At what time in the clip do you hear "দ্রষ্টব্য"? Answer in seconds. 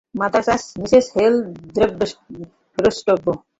2.77-3.25